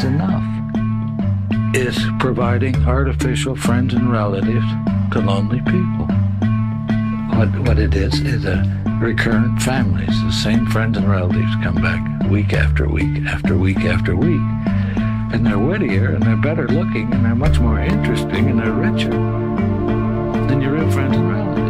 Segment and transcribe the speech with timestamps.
[0.00, 0.44] Is enough.
[1.74, 4.66] It's providing artificial friends and relatives
[5.12, 6.06] to lonely people.
[7.36, 8.64] What, what it is, is a
[9.00, 10.22] recurrent families.
[10.22, 14.40] The same friends and relatives come back week after week after week after week.
[15.32, 19.10] And they're wittier and they're better looking and they're much more interesting and they're richer
[20.48, 21.69] than your real friends and relatives.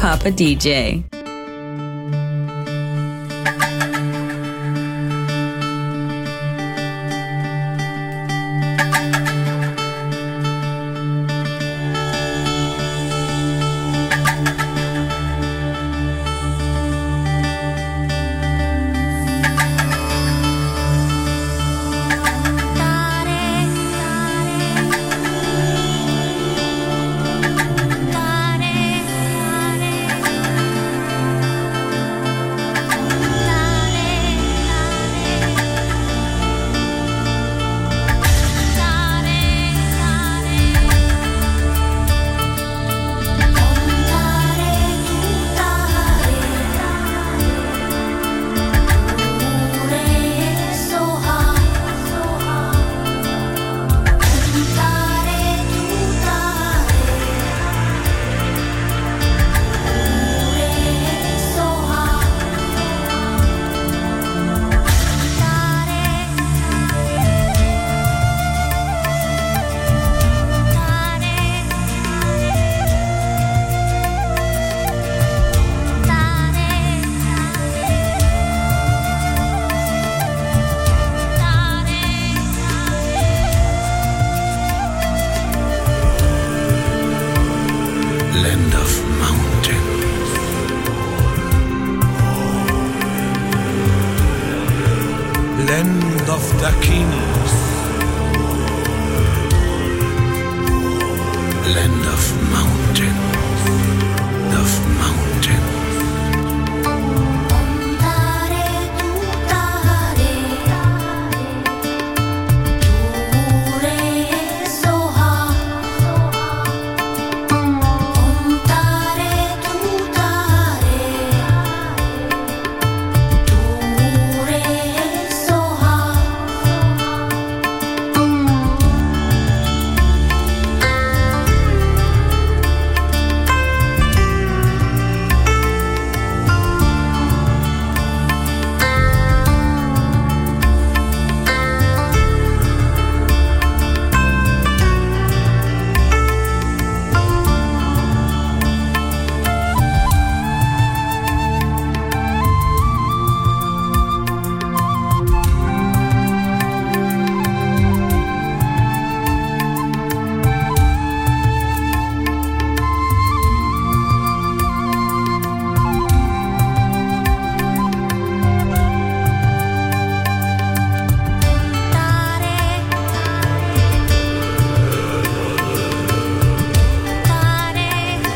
[0.00, 1.19] Papa DJ.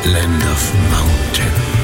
[0.05, 1.74] Land of mountain.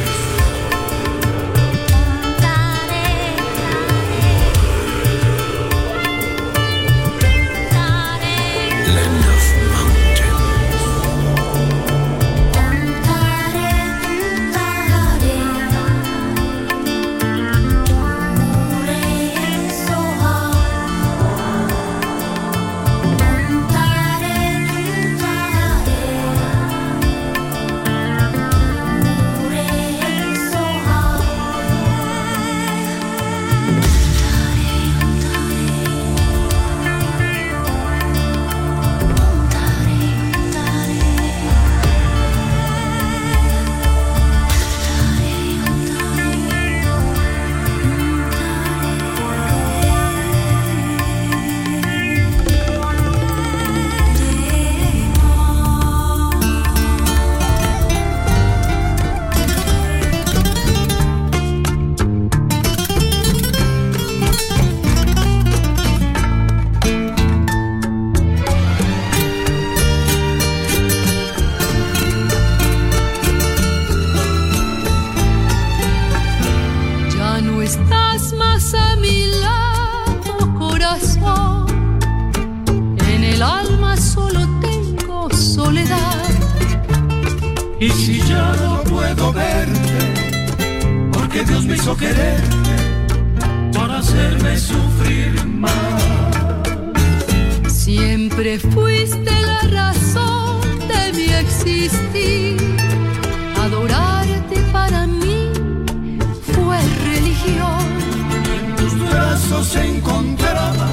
[107.43, 110.87] En tus brazos se encontraba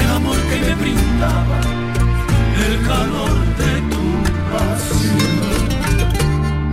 [0.00, 1.60] el amor que me brindaba,
[2.66, 4.04] el calor de tu
[4.52, 5.66] pasión.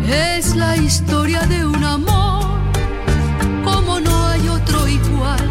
[0.08, 2.46] Es la historia de un amor
[3.66, 5.50] como no hay otro igual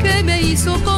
[0.00, 0.97] que me hizo con